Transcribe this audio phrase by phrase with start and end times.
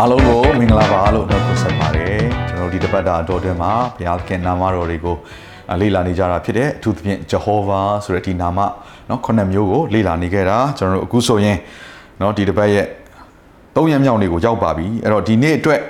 [0.00, 5.16] အားလုံးကိုမင်္ဂလာပါလို့နှုတ်ဆက်ပါတယ်ကျွန်တော်တို့ဒီတပတ်တာအတော်တွင်မှာဘုရားခင်နာမတော်တွေကို
[5.80, 8.58] လေ့လာနေကြတာဖြစ်တဲ့အထူးသဖြင့် Jehovah ဆိုတဲ့ဒီနာမ
[9.08, 11.56] เนาะခုနှစ်မျိုးကိုလေ့လာနေခဲ့တာကျွန်တော်တို့အခုဆိုရင်
[12.18, 12.86] เนาะဒီတပတ်ရဲ့
[13.74, 15.80] သုံးရမြောက်နေ့ကိုရောက်ပါပြီအဲ့တော့ဒီနေ့အတွက်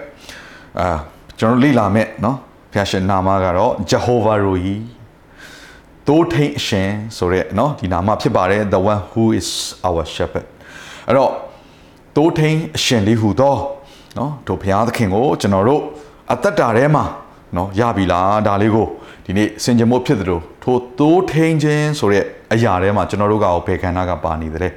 [0.78, 0.96] အာ
[1.38, 2.36] ကျွန်တော်တို့လေ့လာမဲ့เนาะ
[2.72, 4.68] ဘုရားရှင်နာမကတော့ Jehovah Roi
[6.08, 9.48] တိုးထိန်အရှင်ဆိုတဲ့เนาะဒီနာမဖြစ်ပါတယ် the one who is
[9.88, 10.46] our shepherd
[11.08, 11.32] အဲ့တော့
[12.16, 13.56] တိုးထိန်အရှင်လေးဟူသော
[14.17, 15.81] နော်တို့ဘုရားသခင်ကိုကျွန်တော်တို့
[16.31, 17.03] အသက်တာထဲမှာ
[17.55, 18.87] နော်ရပြီလားဒါလေးကို
[19.25, 24.73] ဒီနေ့စင်ကြမို့ဖြစ်သလိုထိုသိုးထိန်ခြင်းဆိုတဲ့အရာထဲမှာကျွန်တော်တို့ကဘယ်ခန္ဓာကပါနေတယ်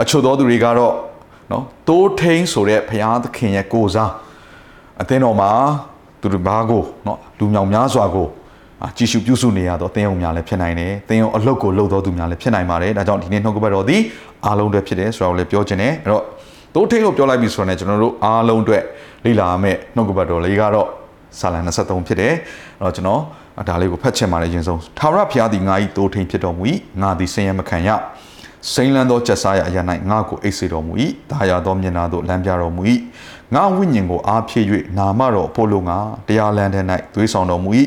[0.00, 0.94] အချို့သောသူတွေကတော့
[1.50, 4.10] နော်သိုးထိန်ဆိုတဲ့ဘုရားသခင်ရဲ့ကိုစား
[5.02, 5.50] အသင်းတော်မှာ
[6.20, 8.28] သူတို့ဘာကိုနော်လူမြောင်များစွာကို
[8.96, 14.00] ကြည်ရှုပြုစုနေရတော့တင်းအောင်များလည်းဖြစ်နိုင်တယ်တင်းအောင်အလုတ်ကိုလှုပ်တော်သူများလည်းဖြစ်နိုင်ပါတယ်ဒါကြောင့်ဒီနေ့နှုတ်ကပတ်တော်သည်
[14.46, 16.22] အားလုံးတွေဖြစ်တယ်ဆိုတော့လည်းပြောခြင်းနဲ့အဲ့တော့
[16.74, 18.82] တိုးထိန်လို့ပြောလိုက်ပြီဆိုတော့ကျွန်တော်တို့အားလုံးအတွက်
[19.24, 20.88] လေ့လာရမယ့်နှုတ်ကပတ်တော်လေးကတော့
[21.38, 22.34] စာလံ23ဖြစ်တယ်
[22.80, 23.20] အဲ့တော့ကျွန်တော်
[23.68, 26.62] ဒါလေးကိုဖတ်ချင်ပါတယ်ရင်ဆုံးသာရဘုရားသည်ငါ၏တိုးထိန်ဖြစ်တော်မူ၏
[27.02, 27.88] ငါသည်ဆင်းရဲမခံရ
[28.72, 30.92] စိမ့်လန်းသောချက်စားရအရာ၌ငါကိုအိတ်စေတော်မူ၏
[31.30, 32.82] ဒါရသောမျက်နာသို့လမ်းပြတော်မူ၏
[33.54, 34.66] ငါဝိညာဉ်ကိုအားဖြည့်၍
[34.98, 36.80] နာမတော်ဖို့လိုငါတရားလမ်းထဲ၌
[37.14, 37.70] သွေးဆောင်တော်မူ၏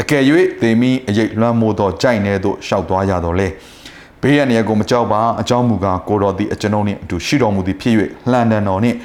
[0.00, 0.22] အကယ်၍
[0.60, 3.48] သေမီအရေးလွှမ်းမိုးသောကြိုက်နေသို့ရှောက်သွားရတော်လဲ
[4.22, 7.94] ဘေးရန်ရကိုမကြောက်ပါအကြောင်းမူကားကိုတော်သည်အကျွန်ုပ်နှင့်အတူရှိတော်မူသည်ဖြစ်၍
[8.30, 8.96] လှန်တန်တော်နှင့်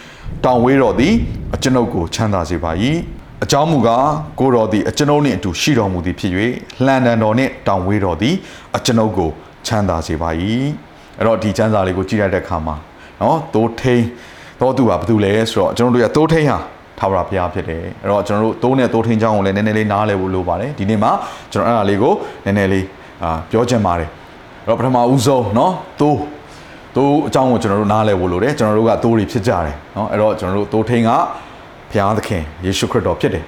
[0.45, 1.14] တောင်ဝေးတော်သည်
[1.56, 2.72] အကျွန်ုပ်ကိုချမ်းသာစေပါ၏
[3.44, 4.08] အကြောင်းမူကား
[4.39, 6.31] ကိုတော်သည်အကျွန်ုပ်နှင့်အတူရှိတော်မူသည်ဖြစ်၍
[6.85, 8.35] လှန်တန်တော်နှင့်တောင်ဝေးတော်သည်
[8.75, 9.29] အကျွန်ုပ်ကို
[9.68, 10.29] ချမ်းသာစေပါ၏
[11.18, 12.75] အဲ့တော့ဒီချမ်းသာလေးကိုကြည့်ရတဲ့အခါမှာ
[13.22, 14.03] နော်တိုးထိန်
[14.62, 16.57] တော့သူကဘာတူလဲဆိုတော့ကျွန်တော်တို့ရတိုးထိန်ဟာ
[17.00, 21.12] ထာဝရဘုရားဖြစ်တယ်အဲ့တော့ကျွန်တော်တို့တိုးနဲ့တိုးထိန်ချောင်းကိုလည်းနည်းနည်းလေးနားလည်ဖို့လိုပါတယ်ဒီနေ့မှာ
[21.52, 22.13] ကျွန်တော်အဲ့ဒါလေးကို
[22.46, 22.85] နည်းနည်းလေး
[23.23, 24.22] အာပြောချင်ပါတယ်အဲ့
[24.66, 26.19] တော့ပထမဦးဆုံးเนาะတိုး
[26.97, 31.11] တိုးအကြောင်းကိုကျွန်တော်တို့နားလည်ဖို့လိုတယ်ကျွန်တော်တို့ကတိုးတွေဖြစ်ကြတယ်เนาะအဲ့တော့ကျွန်တော်တို့တိုးထိန်က
[31.91, 33.44] ဘုရားသခင်ယေရှုခရစ်တော်ဖြစ်တယ်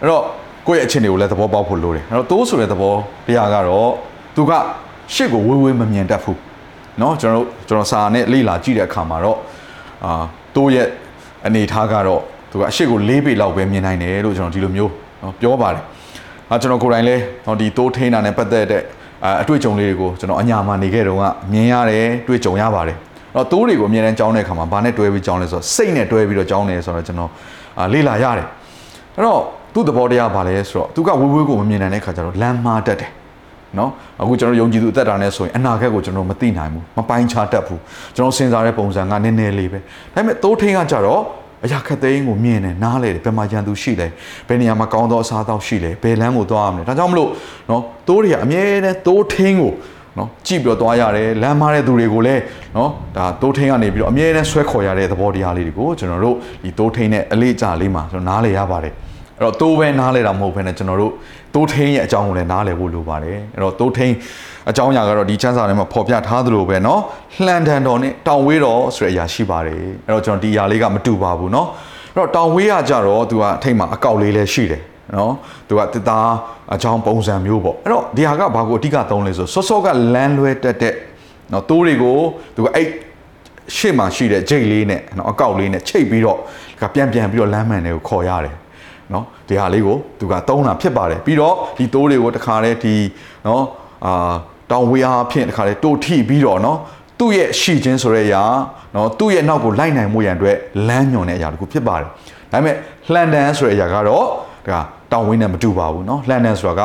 [0.00, 0.22] အဲ့တော့
[0.66, 2.94] ကိုယ့်ရဲ့အခြေအနေကိုလည်းသဘောပေါက်ဖို့လိုတယ်အဲ့တော့တိုးဆိုတဲ့သဘော
[3.26, 3.90] တရားကတော့
[4.36, 4.52] သူက
[5.14, 6.38] ရှစ်ကိုဝေးဝေးမမြင်တတ်ဘူး
[6.98, 9.38] เนาะကျွန်တော်တို့ကျွန်တော်စာနဲ့လေ့လာကြည့်တဲ့အခါမှာတော့
[10.04, 10.24] အာ
[10.56, 10.86] တိုးရဲ့
[11.46, 15.82] အနေထားကတော့သူကအရှိကို၄ပေလောက်ပဲမြင်နိုင်တယ်လို့ကျွန်တော်ဒီလိုမျိုးနော်ပြောပါတယ်။
[16.50, 17.16] အဲကျွန်တော်ကိုယ်တိုင်လဲ
[17.46, 18.82] နော်ဒီတိုးထိန်းတာနဲ့ပတ်သက်တဲ့
[19.41, 22.97] အတွေ့အကြုံလေးတွေကိုကျွန်တော်အညာမှာနေခဲ့တုန်းကမြင်ရတယ်တွေ့ကြုံရပါတယ်။
[23.35, 27.29] အဲ့တော့တိုးတွေကိုအမြဲတမ်းကြောင်းတဲ့အခါမှာဘာနဲ့တွဲပြီးကြောင်းလဲဆိုတော့စိတ်နဲ့တွဲပြီးတော့ကြောင်းတယ်ဆိုတော့ကျွန်တော်
[27.93, 28.47] လေ့လာရတယ်။
[29.15, 29.39] အဲ့တော့
[29.73, 33.11] သူ့သဘောတရားဘာလဲဆိုတော့သူကဝေးဝေးကိုမမြင်နိုင်တဲ့အခါကျတော့လမ်းမှားတတ်တယ်။
[33.79, 33.89] နော်
[34.21, 37.81] အခုကျွန်တော်ယုံကြည်သူအသက်တာနဲ့ဆိုရင်အနာဂတ်ကိုကျွန်တော်မသိနိုင်ဘူးမပိုင်းခြားတတ်ဘူး
[38.15, 39.83] ကျွန်တော်စဉ်းစားတဲ့ပုံစံကနည်းနည်းလေးပဲဒါ
[40.15, 41.21] ပေမဲ့တိုးထင်းကကြတော့
[41.65, 44.07] အရာခက်သိန်းကိုမြင်တယ်နားလေတယ်ဘယ်မှာရန်သူရှိလဲ
[44.47, 47.29] ဘယ်နေရာမှာကောင်းသောအစားအသောက်ရှိလဲဘယ်လမ်းကိုသွားရမလဲဒါကြောင့်မလို့
[47.69, 49.71] နော်တိုးတွေကအမြဲတမ်းတိုးထင်းကို
[50.17, 52.41] နော်ကြည့်ပြီးတော့သွားရတယ်လမ်းမားတဲ့သူတွေကိုလည်း
[52.77, 59.12] နော်ဒါတိုးထင်းကနေပြီးတော့အမြဲတမ်းဆွဲခေါ်ရတဲ့သဘောတရားလေးတွေကိုကျွန်တော်တို့ဒီတိုးထင်းနဲ့အလေးအကျလေးမှာကျွန်တော်နားလေရပါတယ်အဲ့
[59.42, 61.12] တော့တိုးပဲနားလေတာမဟုတ်ဘဲနဲ့ကျွန်တော်တို့
[61.54, 64.14] တိုးထင်းရဲ့အကြောင်းကိုလည်းနားလေဖို့လိုပါတယ်အဲ့တော့တိုးထင်း
[64.70, 67.00] အကြောင်းအရာကတော့ဒီချမ်းစာထဲမှာဖော်ပြထားသလိုပဲเนาะ
[67.44, 71.66] လှန်တန်တော်နဲ့တောင်ဝေးတော်ဆိုတဲ့အရာရှိပါတယ်အဲ့တော့ကျွန်တော်ဒီအရာလေးကမတူပါဘူးเนาะ
[72.14, 74.82] အဲ့တော့တောင်ဝေးကကြတော့သူကအထိတ်မှာအကောက်လေးလည်းရှိတယ်
[75.16, 75.32] နော်
[75.68, 76.28] သူကတသား
[76.74, 80.94] အချောင်းပုံစံမျိုးပေါ့အဲ့တော့ဒီဟာကဘာကိုအဓိကသုံးလဲဆိုစောစောကလမ်းလွဲတက်တဲ့
[81.52, 82.18] နော်တိုးတွေကို
[82.56, 82.86] သူကအဲ့
[83.76, 86.38] ရှေ့မှာရှိတဲ့ဂျိတ်လေးနဲ့နော်အကောက်လေးနဲ့ချိတ်ပြီးတော့
[86.80, 88.56] ကပြန်ပြန်ပြီးတော့လမ်းမှန်တွေကိုခေါ်ရတယ်
[89.12, 92.94] နော်ဒီဟာလေးကိုသူကသုံးတာဖြစ်ပါတယ်ပြီးတော့ဒီတိုးတွေကိုတခါတည်းဒီ
[93.46, 93.64] နော်
[94.06, 94.34] အာ
[94.70, 96.78] တောင်ဝေးအားဖြင့်တခါတည်းတိုးထိပြီးတော့နော်
[97.18, 98.42] သူ့ရဲ့ရှိခြင်းဆိုတဲ့အရာ
[98.94, 100.56] နော်သူ့ရဲ့နောက်ကိုလိုက်နိုင်မှုရန်အတွက်
[100.88, 102.08] လမ်းညွန်တဲ့အရာတခုဖြစ်ပါတယ်
[102.52, 102.76] ဒါပေမဲ့
[103.12, 104.24] လှန်တန်ဆိုတဲ့အရာကတော့
[104.68, 104.80] ဒါ
[105.12, 106.82] တောင်ဝင်းနဲ့မတူပါဘူးเนาะလှန်တန်ဆိုတာက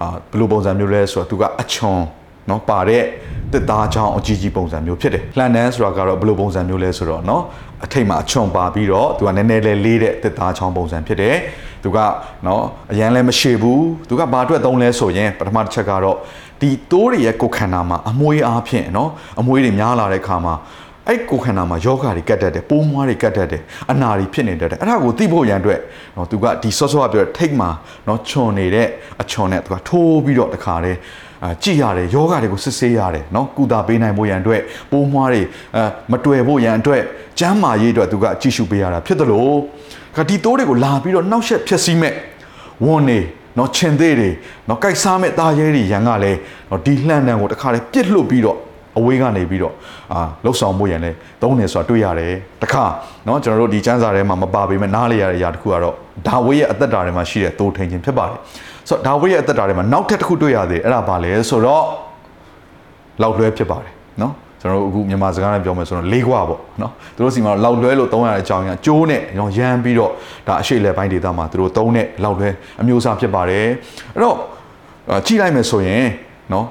[0.00, 2.00] အာဘယ်လိုပုံစံမျိုးလဲဆိုတော့သူကအချွန်
[2.48, 3.02] เนาะပါတဲ့
[3.52, 7.42] တစ်သားချောင်းအကြီးကြီးပုံစံမျိုးဖြစ်တယ်လှန်တန်ဆိုတာကတော့ဘယ်လိုပုံစံမျိုးလဲဆိုတော့เนาะ
[7.84, 11.36] အထိတ်မှာအချွန်ပါပြီးတော့သူကနည်းနည်းလေးလေးတဲ့တစ်သားချောင်းပုံစံဖြစ်တယ်
[11.82, 11.98] သူက
[12.44, 12.62] เนาะ
[12.92, 16.16] အရန်လည်းမရှိဘူးသူကဘာအတွက်သုံးလဲဆိုရင်ပထမတစ်ချက်ကတော့
[16.60, 19.08] ဒီတိုးတွေရဲ့ကိုယ်ခန္ဓာမှာအမွေးအားဖြင့်เนาะ
[19.40, 20.54] အမွေးတွေများလာတဲ့ခါမှာ
[21.08, 25.80] အဲ့ကိုယ်ခန္ဓာမှာယောဂါတွေကတ်တတ်တယ်ပိုးမွားတွေကတ်တတ်တယ်အနာတွေဖြစ်နေတတ်တယ်အဲ့ဒါကိုသိဖို့ရန်အတွက်
[26.16, 27.70] နော်သူကဒီဆော့ဆော့ကပြောထိတ်မှာ
[28.08, 28.88] နော်ခြုံနေတဲ့
[29.22, 30.98] အချွန်နဲ့သူကထိုးပြီးတော့တခါတည်း
[31.44, 35.42] အာကြည်ရတယ်ယောဂတွေကိုစစ်ဆေးရတယ်နော်ကုသပေးနိုင်ဖို့ရန်အတွက်ပိုးမွားတွေ
[35.76, 37.02] အာမတွေ့ဖို့ရန်အတွက်
[37.38, 39.56] ကျမ်းမာရေးအတွက်သူကကြည့်ရှုပေးရတာဖြစ်တယ်လို့
[40.17, 42.13] ကဒီတိုးတွေကိုလာပြီးတော့နှောက်ယှက်ဖျက်ဆီးမဲ့
[42.85, 43.19] ဝန်နေ
[43.57, 44.29] နော်ခြင်သေးတွေ
[44.69, 48.57] နော်ကြိုက်စားမဲ့သားရဲတွေရန်ကလည်းနော်ဒီလှန်တန်ကိုတခါလေပြစ်လွတ်ပြီးတော့
[48.97, 49.73] အဝေးကနေပြီးတော့
[50.13, 51.11] အာလှုပ်ဆောင်မှုရန်လဲ
[51.41, 52.85] တုံးနေဆိုတာတွေ့ရတယ်တခါ
[53.27, 55.95] နော်ကျွန်တော်တို့ဒီစံစာထဲမှာမပါပေမဲ့နားလေရတဲ့အရာတစ်ခုကတော့
[56.27, 58.37] ဒါဝေးရဲ့အသက်တာထဲမှာရှိတဲ့သိုးထိန်ခြင်းဖြစ်ပါတယ်
[58.89, 61.83] ဆိုတော့ဒါဝေးရဲ့အသက်တာထဲမှာနောက်ထပ်တစ်ခုတွေ့ရသေးတယ်အဲ့ဒါပါလဲဆိုတော့
[63.21, 70.11] လောက်လွဲဖြစ်ပါတယ်နော် ကျွန်တော်တို့အခုမြန်မာစကားနဲ့ပြောမယ်ဆိုတော့လေးကွာပေါ့နော်သူတို့စီမှာလောက်လွဲလို့သုံးရတဲ့အကြောင်းအရာကျိုးနဲ့ရောရမ်းပြီးတော့
[70.47, 72.49] ဒါအရှိလေပိုင်းဒေတာမှာသူတို့သုံးတဲ့လောက်လွဲ
[72.81, 73.65] အမျိုးအစားဖြစ်ပါတယ်
[74.15, 74.37] အဲ့တော့
[75.25, 76.05] ကြည့်လိုက်မယ်ဆိုရင်
[76.53, 76.65] နော်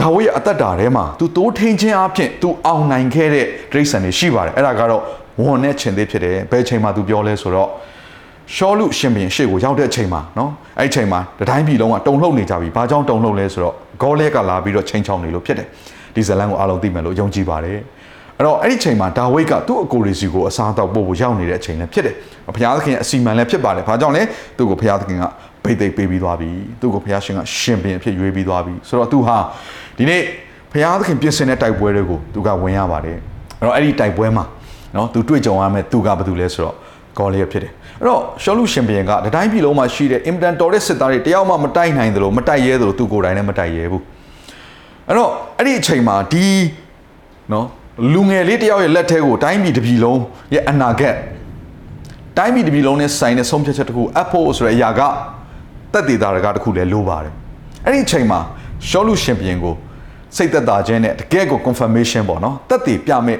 [0.00, 5.02] ဒါဝိရဲ့အသက်တာထဲမှာ तू တိုးထင်းခြင်းအပြင် तू အောင်နိုင်ခဲ့တဲ့ဒိဋ္ဌိန်တွေရှိပါတယ်အဲ့ဒါကတော့
[5.42, 7.68] ဝန်နဲ့ခြင်းသေးဖြစ်တယ်ဘယ်ချိန်မှာ तू ပြောလဲဆိုတော့
[8.54, 15.68] ရှောလူရှင်ဘင်ရှေ့ကိုရောက်တဲ့အချိန်မှာနော်အဲ့ဒီချိန်မှာတတိုင်းပြည်လုံးကတုံလှုပ်နေကြပြီဘာကြောင့်တုံလှုပ်လဲဆိုတော့ဂေါလဲကလာပြီးတော့ချိန်ချောင်းနေလို့ဖြစ်တယ်
[16.16, 17.78] ဒီဇလန်ကိုအားလုံးသိမယ်လို့ယုံကြည်ပါတယ်
[18.38, 22.14] အဲ့တော့အဲ့ဒီချိန်မှာဒါဝိတ်ကသူ့အကိုရီစီကိုအစားတော့ပို့ဖို့ရောက်နေတဲ့အချိန်လည်းဖြစ်တယ်
[22.54, 24.22] ဘုရားသခင်အစီမံလည်းဖြစ်ပါတယ်ဘာကြောင့်လဲ
[24.56, 25.24] သူ့ကိုဘုရားသခင်က
[25.64, 29.38] ဗိတ်သိက်ပေးပြီးသွားပြီသူ့ကိုဘုရားရှင်ကရှင်ဘင်အဖြစ်ရွေးပြီးသွားပြီဆိုတော့သူဟာ
[29.98, 30.22] ဒီနေ့
[30.72, 33.16] ဘုရားသခင်ပြင်ဆင်တဲ့တိုက်ပွဲတွေကိုသူကဝင်ရပါတယ်
[33.60, 34.44] အဲ့တော့အဲ့ဒီတိုက်ပွဲမှာ
[34.96, 36.74] နော်သူတွေ့ကြုံရမယ်သူကဘာတူလဲဆိုတော့
[37.18, 44.02] ဂေါလျက်ဖြစ်တယ်အဲ့တော့ရှောလူရှင်ဘင်ကတတိုင်းပြည်လုံးမှာရှိတဲ့အင်မတန်တော်တဲ့စစ်သားတွေတယောက်မှမတိုက်နိုင်သလိုမတိုက်ရဲသလိုသူကိုယ်တိုင်လည်းမတိုက်ရဲဘူး
[45.08, 46.46] အဲ့တော့ အဲ့ဒီအချိန်မှာဒီ
[47.52, 47.66] နော်
[48.12, 50.20] လူငယ်လေးတယောက်ရဲ့လက်ထဲကိုတိုင်းပြည်တစ်ပြည်လုံး
[50.54, 51.16] ရဲ့အနာဂတ်
[52.38, 55.00] တိုင်းပြည်တစ်ပြည်လုံးနဲ့ဆိုင်တဲ့ဆုံးဖြတ်ချက်တစ်ခုအပ်ဖို့ဆိုတဲ့အရာက
[55.92, 57.32] တက်တည်တာတခုလည်းလိုပါတယ်
[57.84, 58.40] အဲ့ဒီအချိန်မှာ
[58.88, 59.74] ရှောလူရှင်ဘင်ကို
[60.36, 63.38] စိတ်သက်သာခြင်းနဲ့တကယ်ကို confirmation ပေါ့နော်တက်တည်ပြမဲ့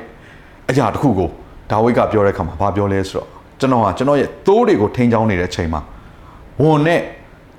[0.70, 1.28] အရာတစ်ခုကို
[1.70, 3.26] ဒါဝိဒ်ကပြောတဲ့အခါမှာဘာပြောလဲဆိုတော့
[3.60, 5.80] ကျွန်တော်ဟာကျွန်တော်ရဲ့သိုးတွေကိုထိန်းချောင်းနေတဲ့အချိန်မှာ
[6.62, 7.00] ဝန်နဲ့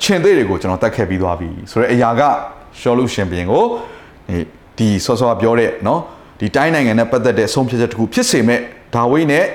[0.04, 2.22] ခြင်သေးတွေကိုကျွန်တော်တတ်ခဲ့ပြီးသွားပြီဆိုတော့အရာက
[2.80, 3.64] ရှောလူရှင်ဘင်ကို
[4.78, 6.02] ဒီဆော့ဆော့ပြောတဲ့နော်
[6.40, 8.60] ဒီတိုင်းနိုင်ငံနဲ့ပတ်သက်တဲ့ဆုံးဖြတ်ချက်တစ်ခုဖြစ်စေမဲ့
[8.96, 9.46] ဒါဝိဒ်နဲ့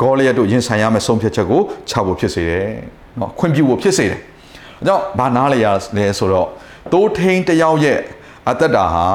[0.00, 2.68] ဂေါလိယတ်တို့ရင်ဆိုင်ရမယ့်ဆုံးဖြတ်ချက်ကိုချဖို့ဖြစ်စေတယ်
[3.20, 4.20] နော်ခွင့်ပြုဖို့ဖြစ်စေတယ်
[4.80, 6.48] အဲကြောင့်ဘာနားလဲရလဲဆိုတော့
[6.92, 7.98] သိုးထိန်တယောက်ရဲ့
[8.50, 9.06] အသက်တာဟာ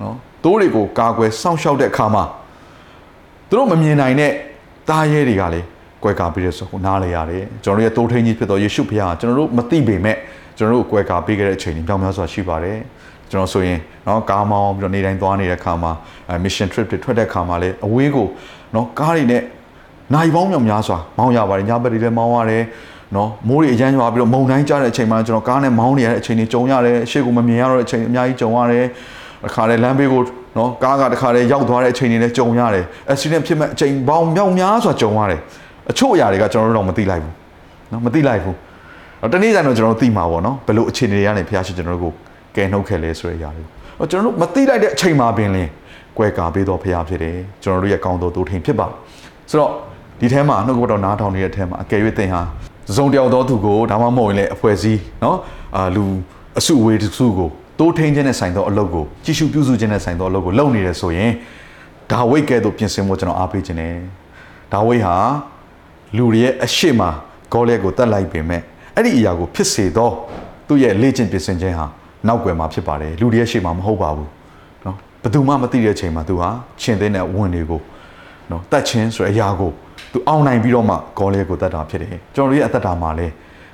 [0.00, 2.24] နော်သိုးတွေကိုကာကွယ်စောင့်ရှောက်တဲ့အခါမှာ
[3.48, 4.32] သူတို့မမြင်နိုင်တဲ့
[4.88, 5.60] သားရဲတွေကလေ
[6.02, 10.16] ကွဲကာပေးတဲ့ဆိုကိုနားလဲရတယ်ကျွန်တော်တို့ရဲ့သိုးထိန်ကြီးဖြစ်တော်ယေရှုဖခင်ကကျွန်တော်တို့မသိပေမဲ့
[10.58, 12.78] ကျွန်တော်တို့ကွဲကာပေးခဲ့တဲ့အချိန်တွေကြောင်များစွာရှိပါတယ်
[13.31, 15.91] ကျွန်တော်ဆိုရင်เนาะကားမောင်းပြီးတော့နေတိုင်းသွားနေတဲ့ခါမှာ
[16.43, 18.27] mission trip တွေထွက်တဲ့ခါမှာလည်းအဝေးကို
[18.73, 19.41] เนาะကားတွေနဲ့
[20.13, 22.63] နိုင်ပေါင်းမြောင်များစွာမောင်းရပါတယ်ညဘက်တွေလည်းမောင်းရတယ်
[23.15, 28.85] နော်မိုးတွေအရမ်းရွာပြီးတော့မုန်တိုင်းကျတဲ့အချိန်မှာကျွန်တော်ကားနဲ့မောင်းနေရတဲ့အချိန်တွေကြုံရတယ်အရှိကိုမမြင်ရတော့တဲ့အချိန်အများကြီးကြုံရတယ်
[29.43, 30.21] တစ်ခါလေလမ်းဘေးကို
[30.57, 35.39] နော်ကားကတစ်ခါလေရောက်သွားတဲ့အချိန်တွေလည်းကြုံရတယ် accident ဖြစ်မဲ့အချိန်ပေါင်းမြောက်များစွာကြုံရတယ်
[35.91, 37.33] အချို့အရာတွေကကျွန်တော်တို့တော့မသိလိုက်ဘူး
[37.91, 38.55] နော်မသိလိုက်ဘူး
[39.21, 42.13] တော့တနေ့တိုင်းတော့ကျွန်တော်တို့သိမှာပေါ့နော်ဘယ်လိုအခြေအနေတွေကနေဖျားရှိကျွန်တော်တို့ကို
[42.56, 43.64] ကယ်နှုတ်ခဲ့လဲဆိုတဲ့အရာတွေ။
[44.10, 45.70] ကျွန်တော်တို့မသိလိုက်တဲ့အချိန်မှာပင်လင်း
[46.18, 48.86] ကွဲကာပေးတော်ဖရာဖြစ်တယ်။ကျွန်တော်တို့ရဲ့ကောင်းတော်သူထင်ဖြစ်ပါ။
[49.50, 49.72] ဆိုတော့
[50.20, 52.42] ဒီထဲမှာနှုတ်ကပတော်နားထောင်နေတဲ့အထဲမှာအကယ်၍သင်ဟာ
[52.96, 55.38] ဇုံတယောက်သောသူကိုဒါမှမဟုတ်ရင်လည်းအဖွဲ့စည်းနော်
[55.76, 56.04] အာလူ
[56.58, 61.30] အစုဝေးတစ်စုကိုတိုးထိန်ခြင်းနဲ့ဆိုင်သောအလုပ်ကိုကြီးစုပြုစုခြင်းနဲ့ဆိုင်သောအလုပ်ကိုလုပ်နေရဆိုရင်
[62.10, 63.94] ဒါဝိတ်ကဲ့သို့ပြင်ဆင်ဖို့ကျွန်တော်အားပေးခြင်းနဲ့
[64.72, 65.16] ဒါဝိတ်ဟာ
[66.16, 67.00] လူတွေရဲ့အရှိမ
[67.52, 68.62] ဂေါ်လက်ကိုတတ်လိုက်ပေမဲ့
[68.96, 70.10] အဲ့ဒီအရာကိုဖြစ်စေသော
[70.66, 71.86] သူ့ရဲ့လေ့ကျင့်ပြင်ဆင်ခြင်းဟာ
[72.27, 74.29] နောက်ွယ်မှာဖြစ်ပါတယ်လူတွေရဲ့ရှေ့မှာမဟုတ်ပါဘူး
[74.83, 76.49] เนาะဘယ်သူမှမသိတဲ့အချိန်မှာသူဟာ
[76.81, 77.81] ရှင်သင်းတဲ့ဝင်တွေကို
[78.49, 79.71] เนาะတတ်ခြင်းဆိုတဲ့အရာကို
[80.11, 83.27] သူအောင်နိုင်ပြီးတော့မှဂေါလေးကိုတတ်တာဖြစ်တယ်ကျွန်တော်တို့ရဲ့အသက်တာမှာလဲ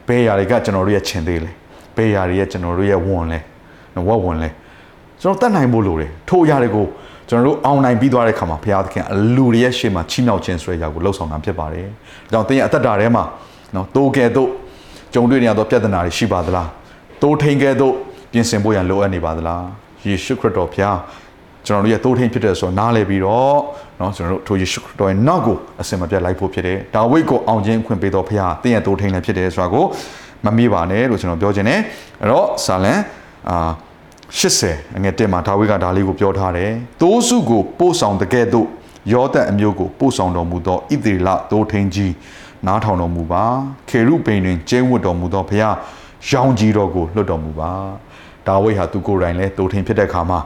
[0.07, 1.51] ဘယ်အရာတွေကကျွန်တော်တို့ရဲ့ခြင်သေးလဲ
[1.95, 3.39] ဘယ်အရာတွေရဲ့ကျွန်တော်တို့ရဲ့ဝန်လဲ
[4.07, 4.49] ဝက်ဝန်လဲ
[5.21, 6.85] ကျွန်တော်တတ်နိုင်ဖို့လိုတယ်ထို့အရာတွေကို
[7.29, 11.87] ကျွန်တော်တို့အောင်နိုင်ပြီးသွားတဲ့ခါမှာဘုရားသခင်အလူတွေရဲ့ရှေ့မှာချီးမြှောက်ခြင်းဆိုတဲ့အရာကိုလှုပ်ဆောင်တာဖြစ်ပါတယ်။
[12.33, 13.23] ဒါကြောင့်သင်ရဲ့အသက်တာထဲမှာ
[13.75, 14.49] နော်တိုးကဲတို့
[15.13, 16.67] ကြုံတွေ့နေရသောပြဿနာတွေရှိပါသလား။
[17.21, 17.93] တိုးထိန်ကဲတို့
[18.31, 19.63] ပြင်ဆင်ဖို့ရန်လိုအပ်နေပါသလား။
[20.05, 20.97] ယေရှုခရစ်တော်ဘုရား
[21.67, 23.57] ကျွန်တော်တို့ရဲ့တိုးထိန်ဖြစ်တဲ့ဆိုတော့နားလည်ပြီးတော့
[23.97, 29.85] เนาะကျွန်တော်တို့ထိုယေရှုခရစ်တော်ရဲ့နောက်ကိုအစင်မပြတ်လိုက်ဖို့ဖြစ်တယ်။ဒါဝိတ်ကိုအောင်ခြင်းခွင့်ပေးတော်ဖခင်တင်းရဲ့တိုးထိန်လည်းဖြစ်တယ်ဆိုတာကို
[30.45, 31.79] မမေ့ပါနဲ့လို့ကျွန်တော်ပြောခြင်းနဲ့
[32.21, 32.99] အဲ့တော့ဆာလန်
[33.49, 33.57] အာ
[34.39, 36.71] 80အငယ်1မှာဒါဝိဒ်ကဒါလေးကိုပြောထားတယ်။
[37.01, 38.67] တိုးစုကိုပို့ဆောင်တဲ့ကဲ့သို့
[39.13, 42.13] ယောသန်အမျိုးကိုပို့ဆောင်တော်မူသောဣသရေလတိုးထိန်ကြီး
[42.67, 43.43] နားထောင်တော်မူပါ။
[43.89, 45.61] ခေရုပိန်တွင်ကျင်းဝတ်တော်မူသောဖခင်
[46.29, 47.71] ရောင်ကြီးတော်ကိုလွတ်တော်မူပါ။
[48.47, 50.39] ဒါဝိဒ်ဟာသူကိုယ်တိုင်လည်းတိုးထိန်ဖြစ်တဲ့အခါမှာ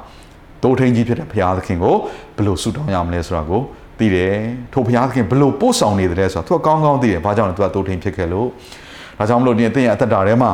[0.63, 1.96] တိုးထိန်ကြီးဖြစ်တဲ့ဘုရားသခင်ကို
[2.36, 3.62] ဘယ်လိုဆုတောင်းရမလဲဆိုတာကို
[4.00, 4.34] သိတယ်
[4.74, 8.48] ထိုဘုရားသခင်ဘယ်လိုပို့ဆောင်နေတယ်ဆိုတာသူကကောင်းကောင်းသိတယ်ဘာကြောင့်လဲသူကတိုးထိန်ဖြစ်ခဲ့လို့
[9.18, 10.51] ဒါကြောင့်မလို့ဒီအသင်ရဲ့အသက်တာထဲမှာ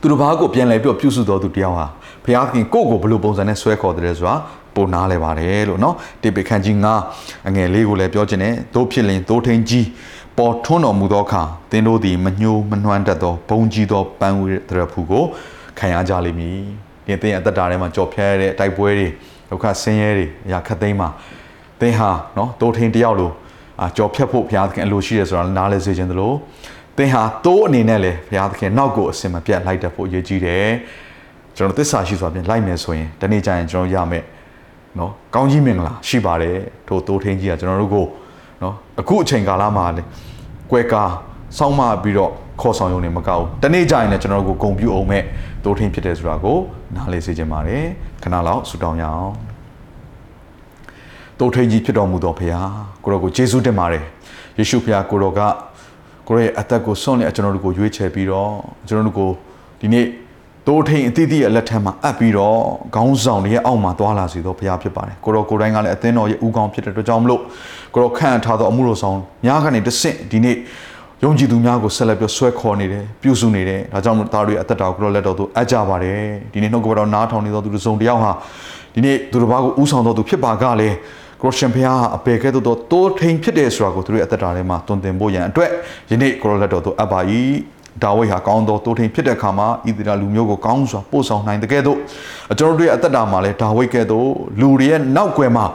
[0.00, 1.86] သူတို့ဘာကိုပြန်လဲပြောပြုစုတော်သူတယောက်ဟာ
[2.24, 4.34] ဘုရားသခင်ကိုယ့်ကိုဘယ်လိုပုံစံနဲ့ဆွဲခေါ်တယ်ဆိုတာ
[4.74, 6.76] ပိုနားလဲပါတယ်လို့เนาะတိပိခန်းကြီး
[7.12, 9.86] 9အငယ်လေးကိုလည်းပြောခြင်းနဲ့တို့ဖြစ်လင်တို့ထိန်ကြီး
[10.38, 15.24] ပေါ်ထွန်းတော်မူသောအခါသင်တို့သည်မညှိုးမနှွမ်းတတ်သောဘုံကြီးသောပန်းဝေးတရဖူကို
[15.79, 16.59] ခံရကြလိမ့်မည်
[17.05, 19.07] ဒီသင်ရဲ့အသက်တာထဲမှာကြော်ဖြဲရတဲ့တိုက်ပွဲတွေ
[19.49, 21.09] ဒုက္ခဆင်းရဲတွေအရာခက်သိမ်းမှာ
[21.79, 23.31] သသင်ဟာနော်တိုးထင်းတယောက်လို
[23.81, 26.35] အာကြော်ဖြတ်ဖို့ဘုရားသခင်အလိုရှိတယ်ဆိုတာနားလဲစေခြင်းတလို့
[26.97, 30.69] သင်ဟာတိုးအနေနဲ့လေဘုရားသခင်နောက်ကိုအစင်မပြတ်လိုက်တတ်ဖို့အရေးကြီးတယ်
[31.57, 34.23] ကျွန်တော်သစ္စာရှိစွာဖြင့်လိုက်မယ်ဆိုရင်တနေ့ကျရင်ကျွန်တော်ရမယ်
[34.99, 38.05] နော်ကောင်းကြီးမင်္ဂလာရှိပါတယ်ထိုတိုးထင်းကြီးကကျွန်တော်တို့ကို
[38.63, 40.01] နော်အခုအချိန်ကာလမှာလေ
[40.71, 41.11] ကွဲကား
[41.57, 45.23] စောင်းမပြီးတော့ခေါ်ဆောင်ရုံနဲ့မကောက်ဘူးတနေ့ကျရင်လည်းကျွန်တော်တို့ကိုဂုံပြူအောင်မဲ့
[45.63, 46.57] တိုးထင်းဖြစ်တယ်ဆိုတာကို
[46.95, 47.83] နားလေစေခြင်းပါတယ်
[48.23, 49.33] ခဏလောက်ဆူတောင်းရအောင်
[51.39, 52.65] တိုးထင်းကြီးဖြစ်တော်မူသောဖခင်
[53.03, 54.03] ကိုရောကိုယေရှုတင်ပါတယ်
[54.57, 55.39] ယေရှုဖခင်ကိုရောက
[56.27, 58.51] ကိုရောရဲ့အသက်ကိုဆွန့်လက်ကျွန်တော်တို့ကိုရွေးချယ်ပြီးတော့
[58.87, 59.29] ကျွန်တော်တို့ကို
[59.81, 60.05] ဒီနေ့
[60.67, 62.57] တိုးထိန်အသီးသီးရဲ့လက်ထက်မှာအပ်ပြီးတော့
[62.95, 67.41] ခေါင်းဆောင်တွေရဲ့အောက်မှာသွားလာစေသောဘုရားဖြစ်ပါတယ်ကိုရောကိုယ်တိုင်ကလည်းအသင်းတော်ရဲ့ဦးခေါင်းဖြစ်တဲ့အတွက်ကြောင့်မလို့
[67.93, 70.57] ကိုရောခန့်ထားသောအမှုတော်ဆောင်များကနေတဆင့်ဒီနေ့
[71.23, 76.21] ယုံကြည်သူများကိုဆက်လက်ပြီးဆွဲခေါ်နေတယ်ပြုစုနေတယ်ဒါကြောင့်မလို့သားတွေအသက်တော်ကိုလက်တော်သူအပ်ကြပါတယ်
[76.53, 78.31] ဒီနေ့နှုတ်ကပတော်နားထောင်နေသောသူတို့စုံတယောက်ဟာ
[78.93, 80.95] ဒီနေ့သူတို့ဘာကိုဥဆောင်တော်သူဖြစ်ပါကလည်း
[81.41, 85.69] ကိုရှင်ဖျားအပေကဲ့သို့သောတိုးထိန်ဖြစ်တယ်ဆိုတာကိုသူတို့ရဲ့အသက်တာထဲမှာတွင်တင်ဖို့ရန်အတွက်
[86.11, 87.19] ယနေ့ကိုရောလက်တော်သူအပ်ပါ၏
[88.03, 91.97] ဒါဝိဒ်ဟာကောင်းသောတိုးထိန်ဖြစ်တဲ့အခါမှာဣသရေလလူမျိုးကိုကောင်းစွာပို့ဆောင်နိုင်တဲ့ကဲ့သို့
[92.59, 94.27] ကျွန်တော်တို့ရဲ့အသက်တာမှာလည်းဒါဝိဒ်ကဲ့သို့
[94.59, 95.65] လူတွေရဲ့နောက်ွယ်မှာ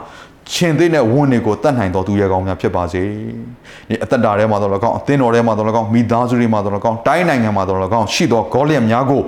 [0.53, 3.03] ရှင်သေးတဲ့ဝန်တွေကိုတတ်နိုင်တော်သူရဲ့ကောင်းများဖြစ်ပါစေ။
[3.89, 9.21] ဒီအသက်တာထဲမှာတော့လည်းကောင်းအသင်းတော်ထဲမှာတော့လည်းကောင်းမိသားစုတွေမှာတော့လည်းကောင်းတိုင်းနိုင်ငံမှာတော့လည်းကောင်းရှိသောဂေါလျက်များကို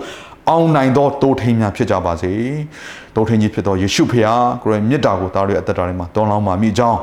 [0.50, 2.34] အောင်နိုင်သောတိုးထိန်များဖြစ်ကြပါစေ။
[3.16, 6.98] တိုးထိန်ကြီးဖြစ်သောယေရှုဖခင်ကိုယ်ရဲ့မြတ်တာကိုသားတို့ရဲ့အသက်တာထဲမှာတောင်းလောင်းပါမိကြောင်း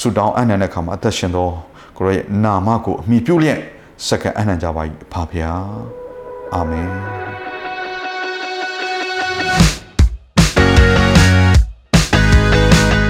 [0.00, 1.48] ဆုတောင်းအနန္တခါမှာအသက်ရှင်သော
[1.98, 3.58] ကိုယ်ရဲ့နာမကိုအမိပြုလျက်
[4.06, 5.50] စက္ကန့်အနန္တကြပါ၏ဖပါဗျာ
[6.54, 7.49] အာမင်